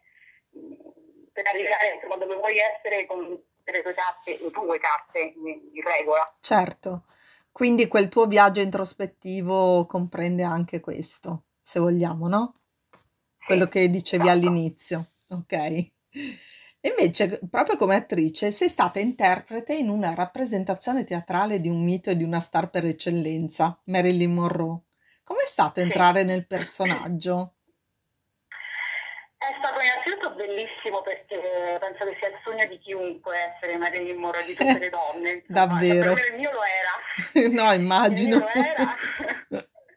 per 1.35 1.47
arrivare 1.47 1.95
insomma, 1.95 2.15
dove 2.15 2.35
vuoi 2.35 2.57
essere 2.57 3.05
con 3.05 3.43
le 3.77 3.81
tue 3.83 3.93
carte, 3.93 4.39
le 4.41 4.51
tue 4.51 4.79
carte 4.79 5.19
in, 5.19 5.47
in 5.47 5.83
regola. 5.83 6.35
Certo. 6.39 7.05
Quindi 7.51 7.87
quel 7.87 8.09
tuo 8.09 8.25
viaggio 8.25 8.59
introspettivo 8.59 9.85
comprende 9.85 10.43
anche 10.43 10.79
questo, 10.79 11.45
se 11.61 11.79
vogliamo, 11.79 12.27
no? 12.27 12.53
Quello 13.45 13.67
che 13.67 13.89
dicevi 13.89 14.23
esatto. 14.23 14.37
all'inizio, 14.37 15.11
ok? 15.29 15.91
Invece, 16.81 17.39
proprio 17.49 17.77
come 17.77 17.95
attrice, 17.95 18.51
sei 18.51 18.69
stata 18.69 18.99
interprete 18.99 19.73
in 19.73 19.89
una 19.89 20.13
rappresentazione 20.13 21.03
teatrale 21.03 21.59
di 21.59 21.69
un 21.69 21.83
mito 21.83 22.09
e 22.09 22.17
di 22.17 22.23
una 22.23 22.39
star 22.39 22.69
per 22.69 22.85
eccellenza, 22.85 23.79
Marilyn 23.85 24.33
Monroe. 24.33 24.81
Com'è 25.23 25.45
stato 25.45 25.79
entrare 25.79 26.23
nel 26.23 26.45
personaggio? 26.45 27.54
È 29.45 29.55
stato 29.59 29.79
innanzitutto 29.79 30.31
bellissimo 30.31 31.01
perché 31.01 31.77
penso 31.79 32.05
che 32.05 32.15
sia 32.17 32.29
il 32.29 32.39
sogno 32.43 32.65
di 32.65 32.79
chiunque 32.79 33.37
essere 33.37 33.77
Marilyn 33.77 34.17
Monroe, 34.17 34.43
di 34.43 34.55
tutte 34.55 34.79
le 34.79 34.89
donne. 34.89 35.43
Davvero? 35.47 36.13
Per 36.13 36.23
me 36.23 36.27
il 36.27 36.39
mio 36.39 36.51
lo 36.51 36.61
era. 36.63 37.53
no, 37.63 37.71
immagino. 37.71 38.37
Il 38.37 38.41
mio 38.41 38.51
lo 38.53 38.59
era. 38.59 38.95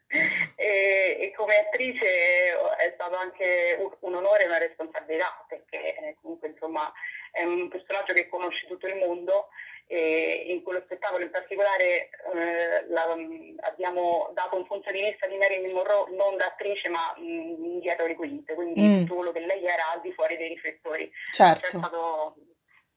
e, 0.55 1.17
e, 1.21 1.33
come 1.35 1.57
attrice 1.57 2.55
è 2.77 2.91
stato 2.93 3.15
anche 3.17 3.77
un, 3.79 3.89
un 3.99 4.15
onore 4.15 4.43
e 4.43 4.47
una 4.47 4.57
responsabilità 4.57 5.45
perché 5.47 5.95
eh, 5.95 6.17
comunque 6.21 6.49
insomma 6.49 6.91
è 7.31 7.43
un 7.43 7.69
personaggio 7.69 8.13
che 8.13 8.27
conosce 8.27 8.67
tutto 8.67 8.87
il 8.87 8.95
mondo 8.95 9.49
e 9.91 10.45
in 10.49 10.61
quello 10.61 10.83
spettacolo 10.85 11.23
in 11.23 11.31
particolare 11.31 12.11
eh, 12.35 12.85
la, 12.89 13.17
abbiamo 13.61 14.29
dato 14.35 14.55
un 14.55 14.67
punto 14.67 14.91
di 14.91 15.01
vista 15.01 15.25
di 15.25 15.35
Marilyn 15.35 15.73
Monroe 15.73 16.15
non 16.15 16.37
da 16.37 16.45
attrice 16.45 16.89
ma 16.89 17.15
mh, 17.17 17.79
dietro 17.79 18.05
le 18.05 18.15
quinte, 18.15 18.53
quindi 18.53 18.81
mm. 18.81 18.99
tutto 18.99 19.15
quello 19.15 19.31
che 19.31 19.39
lei 19.39 19.65
era 19.65 19.89
al 19.91 20.01
di 20.01 20.13
fuori 20.13 20.37
dei 20.37 20.49
riflettori. 20.49 21.11
Certo. 21.31 21.65
È 21.65 21.69
stato 21.69 22.35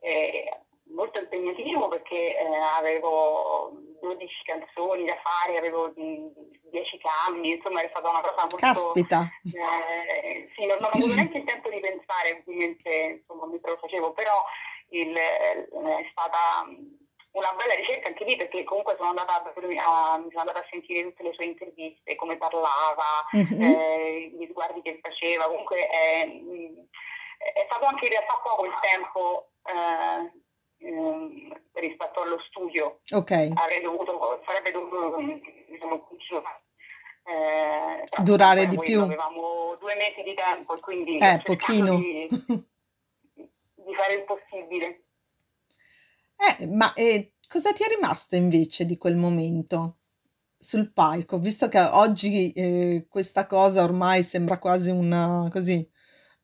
eh, 0.00 0.50
molto 0.92 1.18
impegnativo 1.18 1.88
perché 1.88 2.36
eh, 2.36 2.60
avevo 2.76 3.72
12 4.02 4.28
canzoni 4.44 5.06
da 5.06 5.16
fare, 5.24 5.56
avevo 5.56 5.94
10 5.94 7.00
cambi, 7.00 7.52
insomma 7.52 7.80
è 7.80 7.88
stata 7.88 8.10
una 8.10 8.20
cosa 8.20 8.40
molto... 8.42 8.56
Caspita! 8.56 9.30
Eh, 9.46 10.50
sì, 10.54 10.66
non, 10.66 10.76
non 10.78 10.90
ho 10.92 10.96
avuto 10.98 11.14
neanche 11.14 11.38
il 11.38 11.44
tempo 11.44 11.70
di 11.70 11.80
pensare, 11.80 12.36
ovviamente 12.44 13.22
insomma 13.24 13.46
mi 13.46 13.58
facevo, 13.58 14.12
però 14.12 14.44
il, 14.92 15.16
eh, 15.16 15.68
è 15.68 16.08
stata 16.10 16.66
una 17.32 17.52
bella 17.56 17.74
ricerca 17.74 18.08
anche 18.08 18.24
lì 18.24 18.36
perché 18.36 18.62
comunque 18.64 18.94
sono 18.96 19.10
andata 19.10 19.34
a, 19.34 19.42
a, 19.44 20.14
sono 20.14 20.40
andata 20.40 20.60
a 20.60 20.66
sentire 20.70 21.02
tutte 21.02 21.22
le 21.22 21.32
sue 21.32 21.46
interviste, 21.46 22.14
come 22.14 22.36
parlava, 22.36 23.24
mm-hmm. 23.36 23.62
eh, 23.62 24.32
gli 24.38 24.46
sguardi 24.50 24.82
che 24.82 25.00
faceva, 25.02 25.46
comunque 25.46 25.86
è, 25.88 26.28
è, 27.38 27.66
stato 27.66 27.86
anche 27.86 28.04
in 28.04 28.10
realtà 28.10 28.40
poco 28.42 28.66
il 28.66 28.74
tempo 28.80 29.48
eh, 29.64 30.40
Ehm, 30.84 31.48
rispetto 31.74 32.22
allo 32.22 32.38
studio. 32.48 32.98
Ok. 33.12 33.48
Dovuto, 33.82 34.42
sarebbe 34.46 34.72
dovuto 34.72 35.16
diciamo, 35.68 36.08
eh, 37.24 38.04
durare 38.22 38.66
di 38.66 38.78
più. 38.78 39.00
Avevamo 39.00 39.76
due 39.78 39.94
mesi 39.94 40.22
di 40.22 40.34
tempo 40.34 40.74
e 40.74 40.80
quindi 40.80 41.18
eh, 41.18 41.40
pochino. 41.44 41.96
Di, 41.96 42.28
di, 43.92 44.00
fare 44.00 44.14
il 44.14 44.24
possibile. 44.24 45.02
Eh, 46.36 46.66
ma 46.66 46.92
eh, 46.94 47.34
cosa 47.48 47.72
ti 47.72 47.84
è 47.84 47.88
rimasto 47.88 48.36
invece 48.36 48.84
di 48.84 48.96
quel 48.96 49.16
momento? 49.16 49.98
sul 50.62 50.92
palco, 50.92 51.38
visto 51.38 51.68
che 51.68 51.80
oggi 51.80 52.52
eh, 52.52 53.06
questa 53.10 53.48
cosa 53.48 53.82
ormai 53.82 54.22
sembra 54.22 54.60
quasi 54.60 54.90
una 54.92 55.48
così 55.50 55.84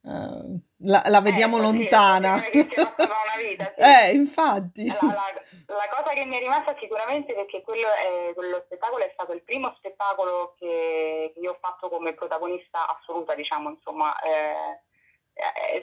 uh, 0.01 0.61
la, 0.79 1.03
la 1.07 1.21
vediamo 1.21 1.59
eh, 1.59 1.61
lontana. 1.61 2.39
Sì, 2.39 2.51
vita, 2.53 3.65
sì. 3.65 3.81
Eh, 3.81 4.13
infatti. 4.13 4.87
La, 4.87 4.99
la, 5.01 5.77
la, 5.77 5.89
cosa 5.89 6.13
che 6.13 6.25
mi 6.25 6.37
è 6.37 6.41
rimasta 6.41 6.75
sicuramente 6.81 7.33
perché 7.35 7.63
quello, 7.63 7.87
è, 7.87 8.35
quello 8.35 8.63
spettacolo 8.65 9.05
è 9.05 9.11
stato 9.13 9.33
il 9.33 9.43
primo 9.43 9.73
spettacolo 9.77 10.55
che, 10.59 11.31
che 11.33 11.41
io 11.41 11.53
ho 11.53 11.59
fatto 11.61 11.89
come 11.89 12.15
protagonista 12.15 12.89
assoluta, 12.97 13.35
diciamo, 13.35 13.71
insomma, 13.71 14.19
eh, 14.21 14.31
eh 14.31 14.81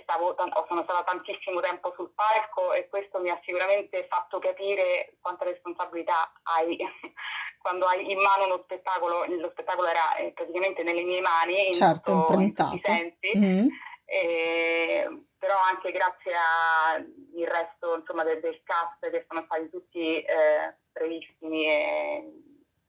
stavo, 0.01 0.35
sono 0.67 0.83
stata 0.83 1.03
tantissimo 1.03 1.59
tempo 1.61 1.93
sul 1.95 2.11
palco 2.13 2.73
e 2.73 2.87
questo 2.89 3.19
mi 3.19 3.29
ha 3.29 3.39
sicuramente 3.43 4.05
fatto 4.09 4.39
capire 4.39 5.15
quanta 5.21 5.45
responsabilità 5.45 6.31
hai 6.43 6.77
quando 7.65 7.85
hai 7.87 8.11
in 8.11 8.19
mano 8.19 8.45
uno 8.45 8.61
spettacolo, 8.63 9.25
lo 9.25 9.49
spettacolo 9.49 9.87
era 9.87 10.15
eh, 10.17 10.31
praticamente 10.33 10.83
nelle 10.83 11.01
mie 11.01 11.21
mani, 11.21 11.73
certo, 11.73 12.11
in 12.11 12.17
improntato. 12.17 12.79
Sensi, 12.83 13.31
mm. 13.37 13.67
e, 14.05 15.25
però 15.37 15.55
anche 15.71 15.91
grazie 15.91 16.33
al 16.35 17.05
resto 17.45 17.97
insomma, 17.97 18.23
del, 18.23 18.39
del, 18.39 18.61
cast 18.63 19.09
che 19.09 19.25
sono 19.27 19.43
stati 19.45 19.69
tutti 19.69 20.21
eh, 20.21 20.75
bravissimi 20.91 21.65
e, 21.65 22.44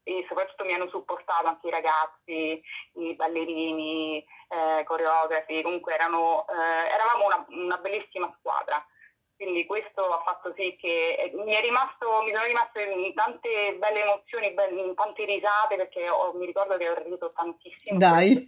e, 0.06 0.24
soprattutto 0.28 0.64
mi 0.64 0.72
hanno 0.72 0.88
supportato 0.88 1.48
anche 1.48 1.66
i 1.66 1.70
ragazzi, 1.70 2.62
i 2.94 3.14
ballerini, 3.16 4.24
eh, 4.48 4.84
coreografi, 4.84 5.62
comunque 5.62 5.94
erano, 5.94 6.46
eh, 6.46 6.94
eravamo 6.94 7.26
una, 7.26 7.46
una, 7.48 7.76
bellissima 7.78 8.32
squadra. 8.38 8.86
Quindi 9.34 9.66
questo 9.66 10.02
ha 10.02 10.22
fatto 10.24 10.54
sì 10.56 10.76
che 10.80 11.16
eh, 11.18 11.32
mi, 11.34 11.52
è 11.52 11.60
rimasto, 11.60 12.22
mi 12.22 12.32
sono 12.32 12.46
rimaste 12.46 13.12
tante 13.14 13.74
belle 13.78 14.02
emozioni, 14.02 14.52
belle, 14.52 14.94
tante 14.94 15.24
risate 15.24 15.74
perché 15.76 16.08
ho, 16.08 16.32
mi 16.34 16.46
ricordo 16.46 16.76
che 16.76 16.88
ho 16.88 16.94
riso 17.02 17.32
tantissimo. 17.34 17.98
Dai! 17.98 18.46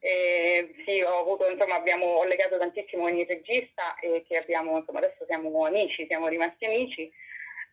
Eh, 0.00 0.74
sì, 0.84 1.00
ho 1.00 1.20
avuto, 1.20 1.48
insomma, 1.48 1.76
abbiamo, 1.76 2.04
ho 2.04 2.24
legato 2.24 2.58
tantissimo 2.58 3.04
con 3.04 3.16
il 3.16 3.24
regista 3.24 3.94
e 4.00 4.22
che 4.28 4.36
abbiamo, 4.36 4.76
insomma, 4.76 4.98
adesso 4.98 5.24
siamo 5.26 5.64
amici, 5.64 6.04
siamo 6.06 6.26
rimasti 6.26 6.66
amici, 6.66 7.10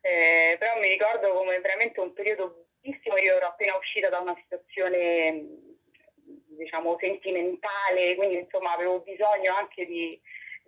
eh, 0.02 0.58
però 0.58 0.80
mi 0.80 0.90
ricordo 0.90 1.34
come 1.34 1.60
veramente 1.60 2.00
un 2.00 2.12
periodo 2.14 2.66
bellissimo, 2.82 3.18
io 3.18 3.36
ero 3.36 3.48
appena 3.48 3.76
uscita 3.78 4.10
da 4.10 4.20
una 4.20 4.36
situazione, 4.42 5.46
diciamo, 6.58 6.98
sentimentale, 7.00 8.16
quindi 8.16 8.40
insomma 8.40 8.74
avevo 8.74 9.02
bisogno 9.02 9.54
anche 9.56 9.86
di, 9.86 10.20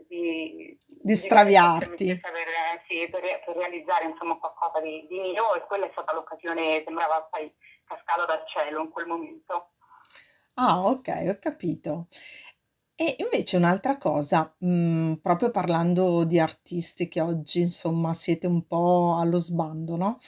di, 0.07 0.77
di 0.85 1.15
straviarti. 1.15 2.05
Di 2.05 2.19
per, 2.19 2.31
sì, 2.87 3.07
per, 3.09 3.21
per, 3.43 3.55
realizzare 3.55 4.05
insomma, 4.05 4.37
qualcosa 4.37 4.79
di, 4.81 5.05
di 5.09 5.19
mio 5.19 5.55
e 5.55 5.61
quella 5.65 5.87
è 5.87 5.91
stata 5.91 6.13
l'occasione, 6.13 6.83
sembrava 6.85 7.27
poi 7.29 7.51
cascata 7.85 8.25
dal 8.25 8.43
cielo 8.47 8.81
in 8.81 8.89
quel 8.89 9.07
momento. 9.07 9.69
Ah, 10.55 10.85
ok, 10.85 11.25
ho 11.27 11.39
capito. 11.39 12.07
E 12.95 13.15
invece 13.19 13.57
un'altra 13.57 13.97
cosa, 13.97 14.53
mhmm, 14.59 15.15
proprio 15.15 15.49
parlando 15.49 16.23
di 16.25 16.39
artisti 16.39 17.07
che 17.07 17.21
oggi, 17.21 17.61
insomma, 17.61 18.13
siete 18.13 18.45
un 18.45 18.65
po' 18.67 19.17
allo 19.17 19.39
sbando, 19.39 19.95
no, 19.95 20.19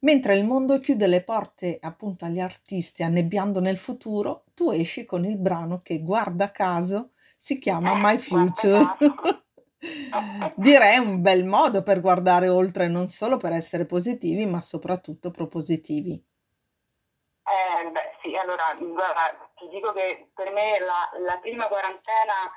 mentre 0.00 0.36
il 0.36 0.44
mondo 0.44 0.80
chiude 0.80 1.06
le 1.06 1.22
porte, 1.22 1.78
appunto, 1.80 2.26
agli 2.26 2.40
artisti 2.40 3.02
annebbiando 3.02 3.60
nel 3.60 3.78
futuro, 3.78 4.44
tu 4.54 4.70
esci 4.70 5.06
con 5.06 5.24
il 5.24 5.38
brano 5.38 5.80
che, 5.80 6.00
guarda 6.02 6.50
caso, 6.50 7.12
si 7.36 7.58
chiama 7.58 7.94
My 7.96 8.18
Future. 8.18 8.84
Direi 10.56 10.98
un 10.98 11.22
bel 11.22 11.46
modo 11.46 11.82
per 11.82 12.02
guardare 12.02 12.48
oltre, 12.48 12.86
non 12.88 13.08
solo 13.08 13.38
per 13.38 13.52
essere 13.52 13.86
positivi, 13.86 14.44
ma 14.44 14.60
soprattutto 14.60 15.30
propositivi. 15.30 16.22
Eh, 17.42 17.90
beh, 17.90 18.16
sì, 18.22 18.34
allora, 18.36 18.74
guarda, 18.78 19.50
ti 19.56 19.68
dico 19.68 19.92
che 19.92 20.30
per 20.34 20.52
me 20.52 20.78
la, 20.78 21.10
la 21.20 21.38
prima 21.38 21.66
quarantena 21.66 22.50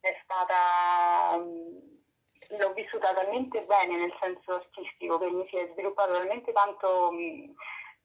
è 0.00 0.18
stata, 0.22 1.38
mm, 1.38 2.58
l'ho 2.58 2.72
vissuta 2.72 3.12
talmente 3.12 3.62
bene 3.62 3.96
nel 3.96 4.14
senso 4.20 4.54
artistico 4.54 5.18
che 5.18 5.30
mi 5.30 5.46
si 5.48 5.56
è 5.56 5.68
sviluppato 5.72 6.12
talmente 6.12 6.52
tanto 6.52 7.10
mm, 7.12 7.50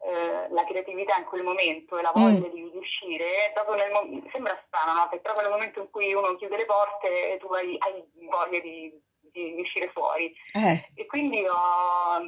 eh, 0.01 0.47
la 0.49 0.63
creatività 0.65 1.17
in 1.17 1.25
quel 1.25 1.43
momento 1.43 1.97
e 1.97 2.01
la 2.01 2.11
voglia 2.13 2.47
mm. 2.47 2.51
di, 2.51 2.69
di, 2.71 2.77
uscire, 2.77 3.53
nel, 3.75 4.29
sembra 4.31 4.61
strano, 4.67 4.93
no? 4.93 5.09
Perché 5.09 5.21
proprio 5.21 5.47
nel 5.47 5.57
momento 5.57 5.81
in 5.81 5.89
cui 5.89 6.13
uno 6.13 6.35
chiude 6.35 6.57
le 6.57 6.65
porte 6.65 7.37
tu 7.39 7.47
hai, 7.47 7.75
hai 7.79 8.03
voglia 8.29 8.59
di, 8.59 8.97
di, 9.19 9.55
di, 9.55 9.61
uscire 9.61 9.89
fuori. 9.89 10.33
Eh. 10.53 10.91
E 10.95 11.05
quindi 11.05 11.45
ho, 11.45 12.21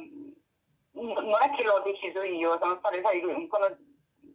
non 0.92 1.38
è 1.40 1.50
che 1.56 1.62
l'ho 1.62 1.82
deciso 1.84 2.22
io, 2.22 2.58
sono 2.58 2.76
state, 2.78 3.00
sai, 3.02 3.20
quando 3.48 3.76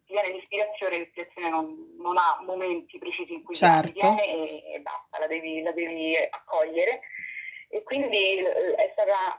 viene 0.07 0.31
l'ispirazione, 0.31 0.99
l'ispirazione 0.99 1.49
non, 1.49 1.95
non, 1.99 2.17
ha 2.17 2.41
momenti 2.45 2.97
precisi 2.97 3.33
in 3.33 3.43
cui 3.43 3.53
certo. 3.53 3.91
viene 3.93 4.25
e, 4.25 4.73
e 4.73 4.79
basta, 4.79 5.19
la 5.19 5.27
devi, 5.27 5.61
la 5.61 5.71
devi, 5.71 6.15
accogliere. 6.29 7.01
e 7.69 7.83
quindi 7.83 8.37
eh, 8.37 8.75
è 8.75 8.89
stata 8.93 9.37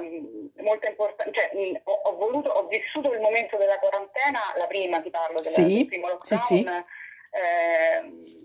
eh, 0.00 0.62
molto 0.62 0.88
importante, 0.88 1.32
cioè, 1.32 1.80
ho, 1.84 1.92
ho, 1.92 2.16
voluto, 2.16 2.50
ho 2.50 2.66
vissuto 2.66 3.12
il 3.12 3.20
momento 3.20 3.56
della 3.56 3.78
quarantena, 3.78 4.40
la 4.56 4.66
prima 4.66 5.00
ti 5.00 5.10
parlo 5.10 5.40
della, 5.40 5.54
sì, 5.54 5.76
del 5.76 5.86
primo 5.86 6.08
lockdown, 6.08 6.40
sì, 6.40 6.56
sì. 6.56 6.64
Eh, 6.64 8.44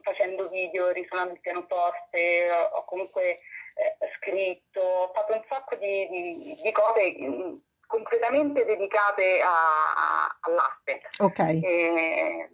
facendo 0.00 0.48
video, 0.48 0.90
risuonando 0.90 1.34
il 1.34 1.40
pianoforte, 1.40 2.50
ho, 2.50 2.78
ho 2.78 2.84
comunque 2.84 3.40
eh, 3.74 3.96
scritto, 4.16 4.80
ho 4.80 5.12
fatto 5.12 5.32
un 5.34 5.44
sacco 5.48 5.76
di, 5.76 6.08
di, 6.08 6.60
di 6.62 6.72
cose 6.72 7.16
mm, 7.20 7.56
completamente 7.86 8.64
dedicate 8.64 9.40
a, 9.40 9.48
a, 9.48 10.38
all'arte. 10.40 11.02
Ok. 11.18 11.38
E, 11.38 12.50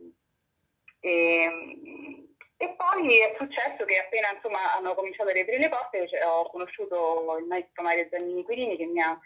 e, 1.00 2.30
e 2.62 2.76
poi 2.76 3.18
è 3.20 3.34
successo 3.38 3.86
che 3.86 3.96
appena 3.96 4.32
insomma, 4.34 4.74
hanno 4.76 4.94
cominciato 4.94 5.30
a 5.30 5.32
riaprire 5.32 5.58
le 5.58 5.70
porte 5.70 6.06
cioè, 6.08 6.26
ho 6.26 6.50
conosciuto 6.50 7.38
il 7.38 7.46
maestro 7.46 7.82
Mario 7.82 8.06
Giannini 8.10 8.44
Quirini 8.44 8.76
che 8.76 8.84
mi 8.84 9.00
ha 9.00 9.18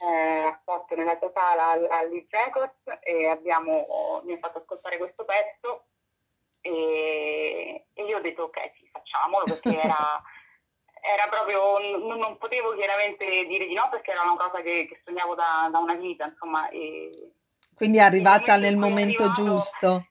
eh, 0.00 0.42
accolto 0.42 0.94
nella 0.94 1.16
sua 1.18 1.32
sala 1.34 1.70
all'East 1.70 2.26
Records 2.30 2.98
e 3.00 3.28
abbiamo, 3.28 4.20
mi 4.24 4.34
ha 4.34 4.38
fatto 4.38 4.58
ascoltare 4.58 4.98
questo 4.98 5.24
pezzo 5.24 5.86
e, 6.60 7.86
e, 7.94 8.04
io 8.04 8.18
ho 8.18 8.20
detto 8.20 8.42
ok 8.42 8.72
sì 8.76 8.86
facciamolo 8.92 9.44
perché 9.44 9.80
era, 9.80 10.22
era 11.14 11.28
proprio, 11.28 11.78
non, 11.98 12.18
non, 12.18 12.38
potevo 12.38 12.74
chiaramente 12.74 13.24
dire 13.46 13.66
di 13.66 13.74
no 13.74 13.88
perché 13.90 14.10
era 14.10 14.22
una 14.22 14.36
cosa 14.36 14.62
che, 14.62 14.86
che 14.88 15.00
sognavo 15.04 15.34
da, 15.34 15.68
da, 15.70 15.78
una 15.78 15.94
vita 15.94 16.26
insomma 16.26 16.68
e, 16.68 17.32
quindi 17.74 17.98
è 17.98 18.02
arrivata 18.02 18.56
nel 18.56 18.76
momento 18.76 19.22
arrivato, 19.22 19.42
giusto 19.42 20.06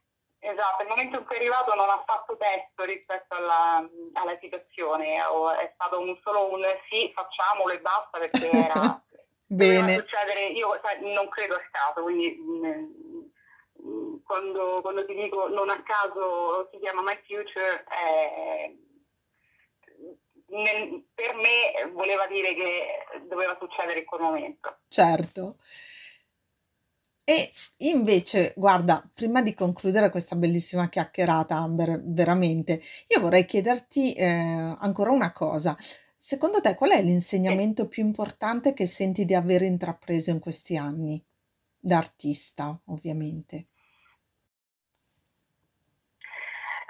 Esatto, 0.46 0.84
il 0.84 0.90
momento 0.90 1.18
in 1.18 1.26
cui 1.26 1.36
è 1.36 1.40
arrivato 1.40 1.74
non 1.74 1.90
ha 1.90 2.04
fatto 2.06 2.38
testo 2.38 2.84
rispetto 2.84 3.34
alla, 3.36 3.84
alla 4.14 4.38
situazione, 4.40 5.16
è 5.16 5.72
stato 5.74 6.00
un, 6.00 6.16
solo 6.22 6.54
un 6.54 6.64
sì, 6.88 7.12
facciamolo 7.16 7.74
e 7.74 7.80
basta 7.80 8.20
perché 8.20 8.50
era... 8.52 9.02
Bene. 9.48 9.96
Succedere, 9.96 10.48
io 10.48 10.80
non 11.14 11.30
credo 11.30 11.56
a 11.56 11.62
caso, 11.72 12.04
quindi 12.04 12.32
mh, 12.32 13.88
mm, 13.88 14.16
quando, 14.24 14.82
quando, 14.82 15.06
ti 15.06 15.14
dico 15.14 15.48
non 15.48 15.70
a 15.70 15.82
caso 15.84 16.68
si 16.72 16.80
chiama 16.80 17.02
My 17.02 17.20
Future, 17.26 17.86
eh, 17.90 18.76
nel, 20.56 21.06
per 21.14 21.36
me 21.36 21.92
voleva 21.94 22.28
dire 22.28 22.54
che 22.54 23.28
doveva 23.28 23.58
succedere 23.60 24.00
in 24.00 24.06
quel 24.06 24.22
momento. 24.22 24.80
Certo. 24.88 25.58
E 27.28 27.52
invece, 27.78 28.54
guarda, 28.56 29.04
prima 29.12 29.42
di 29.42 29.56
concludere 29.56 30.12
questa 30.12 30.36
bellissima 30.36 30.90
chiacchierata, 30.90 31.56
Amber, 31.56 32.02
veramente, 32.04 32.84
io 33.08 33.20
vorrei 33.20 33.46
chiederti 33.46 34.14
eh, 34.14 34.26
ancora 34.26 35.10
una 35.10 35.34
cosa. 35.34 35.76
Secondo 36.16 36.62
te 36.62 36.76
qual 36.76 36.92
è 36.92 37.02
l'insegnamento 37.02 37.88
più 37.88 38.04
importante 38.04 38.74
che 38.74 38.86
senti 38.86 39.26
di 39.26 39.34
aver 39.34 39.64
intrapreso 39.64 40.30
in 40.30 40.40
questi 40.40 40.78
anni? 40.78 41.24
Da 41.78 41.98
artista, 41.98 42.80
ovviamente. 42.86 43.70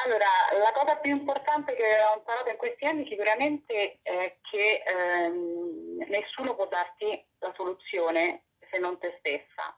Allora, 0.05 0.27
la 0.61 0.71
cosa 0.71 0.97
più 0.97 1.11
importante 1.15 1.73
che 1.75 1.83
ho 1.83 2.17
imparato 2.17 2.51
in 2.51 2.57
questi 2.57 2.85
anni 2.85 3.07
sicuramente 3.07 3.97
è 4.03 4.37
che 4.41 4.83
ehm, 4.85 6.05
nessuno 6.09 6.53
può 6.53 6.67
darti 6.67 7.25
la 7.39 7.51
soluzione 7.55 8.43
se 8.69 8.77
non 8.77 8.99
te 8.99 9.15
stessa 9.17 9.75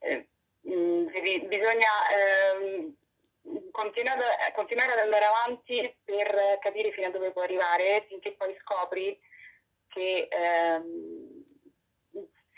eh, 0.00 0.26
mm, 0.68 1.06
bisogna 1.46 1.88
eh, 2.10 2.92
continuare, 3.70 4.52
continuare, 4.56 4.92
ad 4.92 4.98
andare 4.98 5.24
avanti 5.24 5.96
per 6.04 6.58
capire 6.60 6.90
fino 6.90 7.06
a 7.06 7.10
dove 7.10 7.30
puoi 7.30 7.44
arrivare, 7.44 8.04
finché 8.08 8.32
poi 8.32 8.56
scopri 8.60 9.16
che 9.86 10.26
ehm, 10.28 11.44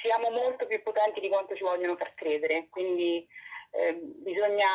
siamo 0.00 0.30
molto 0.30 0.66
più 0.66 0.82
potenti 0.82 1.20
di 1.20 1.28
quanto 1.28 1.54
ci 1.54 1.62
vogliono 1.64 1.96
far 1.96 2.14
credere. 2.14 2.68
Quindi 2.70 3.28
eh, 3.72 3.92
bisogna 3.92 4.66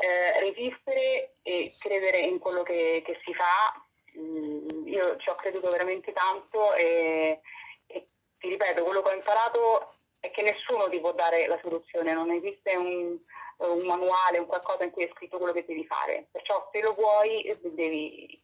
eh, 0.00 0.40
resistere 0.40 1.36
e 1.42 1.72
credere 1.78 2.18
in 2.18 2.38
quello 2.38 2.62
che, 2.62 3.02
che 3.04 3.20
si 3.24 3.32
fa. 3.34 3.82
Mm, 4.18 4.86
io 4.86 5.16
ci 5.16 5.28
ho 5.28 5.34
creduto 5.34 5.70
veramente 5.70 6.12
tanto 6.12 6.74
e, 6.74 7.40
e 7.86 8.04
ti 8.38 8.48
ripeto, 8.48 8.84
quello 8.84 9.02
che 9.02 9.10
ho 9.10 9.14
imparato 9.14 9.94
è 10.20 10.30
che 10.30 10.42
nessuno 10.42 10.88
ti 10.88 11.00
può 11.00 11.12
dare 11.12 11.46
la 11.46 11.58
soluzione, 11.62 12.14
non 12.14 12.30
esiste 12.30 12.76
un, 12.76 13.18
un 13.58 13.86
manuale, 13.86 14.38
un 14.38 14.46
qualcosa 14.46 14.84
in 14.84 14.90
cui 14.90 15.04
è 15.04 15.10
scritto 15.14 15.36
quello 15.36 15.52
che 15.52 15.64
devi 15.66 15.84
fare. 15.84 16.28
Perciò 16.30 16.68
se 16.72 16.80
lo 16.80 16.92
vuoi 16.92 17.44
devi, 17.62 18.40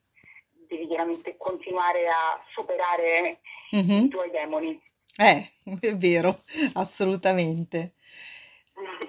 devi 0.51 0.87
chiaramente 0.87 1.37
continuare 1.37 2.07
a 2.09 2.43
superare 2.53 3.41
mm-hmm. 3.75 4.05
i 4.05 4.09
tuoi 4.09 4.31
demoni. 4.31 4.81
Eh, 5.17 5.53
è 5.81 5.97
vero, 5.97 6.39
assolutamente. 6.75 7.95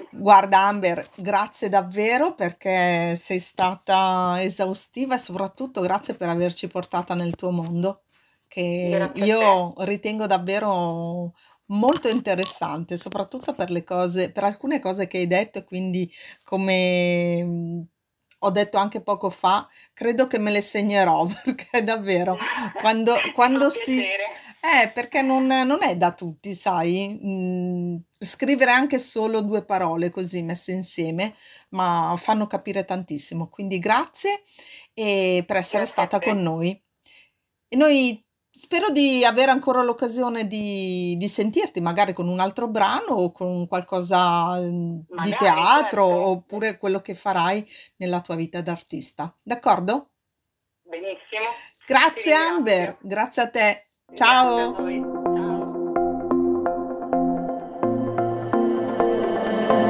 Guarda 0.09 0.65
Amber, 0.65 1.07
grazie 1.15 1.69
davvero 1.69 2.35
perché 2.35 3.15
sei 3.15 3.39
stata 3.39 4.41
esaustiva 4.41 5.15
e 5.15 5.19
soprattutto 5.19 5.81
grazie 5.81 6.15
per 6.15 6.29
averci 6.29 6.67
portata 6.67 7.13
nel 7.13 7.35
tuo 7.35 7.51
mondo, 7.51 8.01
che 8.47 9.09
io 9.15 9.73
ritengo 9.79 10.27
davvero 10.27 11.33
molto 11.67 12.09
interessante, 12.09 12.97
soprattutto 12.97 13.53
per 13.53 13.71
le 13.71 13.83
cose, 13.83 14.31
per 14.31 14.43
alcune 14.43 14.79
cose 14.79 15.07
che 15.07 15.19
hai 15.19 15.27
detto 15.27 15.59
e 15.59 15.63
quindi 15.63 16.11
come 16.43 17.87
ho 18.43 18.49
detto 18.49 18.77
anche 18.77 19.01
poco 19.01 19.29
fa, 19.29 19.67
credo 19.93 20.27
che 20.27 20.37
me 20.37 20.51
le 20.51 20.61
segnerò 20.61 21.25
perché 21.43 21.83
davvero 21.83 22.37
quando, 22.79 23.15
quando 23.33 23.69
si... 23.69 24.03
Eh, 24.63 24.89
perché 24.89 25.21
non, 25.23 25.47
non 25.47 25.79
è 25.81 25.97
da 25.97 26.13
tutti, 26.13 26.53
sai, 26.53 27.19
mm, 27.23 27.95
scrivere 28.19 28.71
anche 28.71 28.99
solo 28.99 29.41
due 29.41 29.63
parole 29.65 30.11
così 30.11 30.43
messe 30.43 30.71
insieme, 30.71 31.35
ma 31.69 32.13
fanno 32.17 32.45
capire 32.45 32.85
tantissimo. 32.85 33.49
Quindi 33.49 33.79
grazie 33.79 34.43
e 34.93 35.43
per 35.47 35.55
essere 35.57 35.83
Grazie 35.83 36.03
stata 36.03 36.19
con 36.19 36.41
noi. 36.41 36.79
E 37.67 37.75
noi 37.75 38.23
Spero 38.53 38.89
di 38.89 39.23
avere 39.23 39.49
ancora 39.49 39.81
l'occasione 39.81 40.45
di, 40.45 41.15
di 41.17 41.27
sentirti, 41.29 41.79
magari 41.79 42.11
con 42.11 42.27
un 42.27 42.41
altro 42.41 42.67
brano 42.67 43.13
o 43.13 43.31
con 43.31 43.65
qualcosa 43.65 44.59
mm, 44.59 44.97
di 44.97 45.05
Magari, 45.07 45.37
teatro, 45.37 46.05
certo. 46.05 46.27
oppure 46.27 46.77
quello 46.77 46.99
che 46.99 47.15
farai 47.15 47.65
nella 47.95 48.19
tua 48.19 48.35
vita 48.35 48.61
d'artista. 48.61 49.33
D'accordo? 49.41 50.09
Benissimo. 50.81 51.47
Grazie 51.85 52.33
Amber, 52.33 52.97
grazie 52.99 53.41
a 53.41 53.49
te. 53.49 53.90
Ciao. 54.13 54.75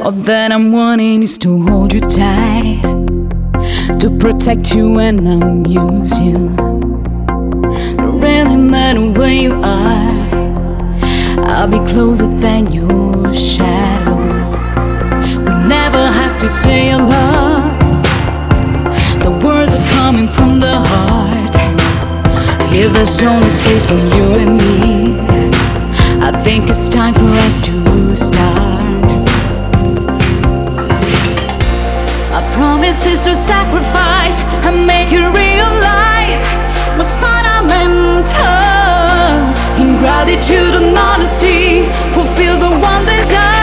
All 0.04 0.12
that 0.12 0.52
I'm 0.52 0.72
wanting 0.72 1.24
is 1.24 1.40
to 1.40 1.62
hold 1.64 1.92
you 1.92 2.02
tight, 2.02 2.82
to 4.00 4.16
protect 4.20 4.76
you 4.76 5.00
and 5.00 5.28
amuse 5.28 6.20
you. 6.20 6.50
Don't 7.98 8.20
really 8.20 8.58
matter 8.58 9.10
where 9.10 9.34
you 9.34 9.54
are, 9.54 10.12
I'll 11.48 11.68
be 11.68 11.80
closer 11.92 12.28
than 12.28 12.72
your 12.72 13.34
shadow. 13.34 14.18
We 15.40 15.54
never 15.68 15.98
have 15.98 16.40
to 16.42 16.50
say 16.50 16.92
a 16.92 16.98
lot, 16.98 17.31
there's 22.94 23.22
only 23.24 23.50
space 23.50 23.86
for 23.86 23.96
you 23.96 24.26
and 24.42 24.58
me. 24.58 25.20
I 26.22 26.32
think 26.44 26.70
it's 26.70 26.90
time 26.90 27.14
for 27.14 27.30
us 27.46 27.62
to 27.62 28.16
start. 28.16 29.10
My 32.32 32.42
promise 32.54 33.06
is 33.06 33.22
to 33.22 33.36
sacrifice 33.36 34.42
and 34.66 34.86
make 34.86 35.12
you 35.12 35.30
realize 35.32 36.44
what's 36.98 37.16
fundamental. 37.16 38.42
In 39.82 39.98
gratitude 40.00 40.76
and 40.76 40.98
honesty, 40.98 41.84
fulfill 42.14 42.60
the 42.60 42.70
one 42.80 43.06
desire. 43.06 43.61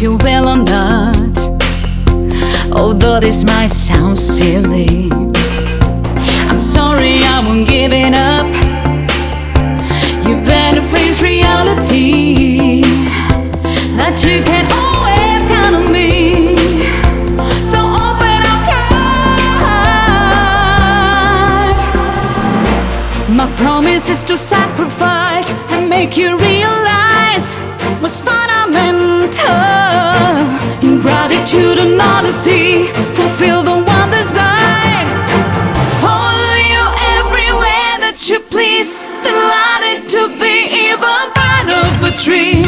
If 0.00 0.04
you 0.04 0.16
will 0.16 0.48
or 0.48 0.56
not. 0.56 1.36
Although 2.72 3.20
this 3.20 3.44
might 3.44 3.66
sound 3.66 4.18
silly, 4.18 5.10
I'm 6.48 6.58
sorry 6.58 7.22
I 7.22 7.44
won't 7.46 7.68
give 7.68 7.92
it 7.92 8.14
up. 8.14 8.46
You 10.26 10.36
better 10.42 10.82
face 10.82 11.20
reality 11.20 12.80
that 13.98 14.24
you 14.24 14.42
can 14.42 14.66
always 14.72 15.44
count 15.52 15.76
on 15.76 15.92
me. 15.92 16.56
So 17.62 17.78
open 18.06 18.40
up 18.54 18.62
your 18.72 18.86
heart. 20.48 21.78
My 23.28 23.48
promise 23.56 24.08
is 24.08 24.22
to 24.24 24.36
sacrifice 24.38 25.50
and 25.68 25.90
make 25.90 26.16
you 26.16 26.38
realize 26.38 27.50
what's 28.00 28.20
fundamental 28.22 29.79
love 30.10 30.84
in 30.84 31.00
gratitude 31.00 31.78
and 31.78 32.00
honesty. 32.00 32.88
Fulfill 33.16 33.62
the 33.62 33.76
one 33.96 34.10
desire. 34.10 35.04
Follow 36.04 36.54
you 36.72 36.82
everywhere 37.18 37.94
that 38.04 38.18
you 38.28 38.38
please. 38.54 38.92
Delighted 39.28 40.00
to 40.14 40.22
be 40.42 40.54
even 40.86 41.20
part 41.38 41.68
of 41.82 41.92
a 42.10 42.12
tree. 42.24 42.59